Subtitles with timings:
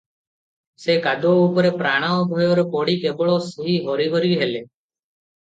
[0.85, 4.65] ସେ କାଦୁଅ ଉପରେ ପ୍ରାଣ ଭୟରେ ପଡ଼ି କେବଳ ସେହି ହରିହରି ହେଲେ।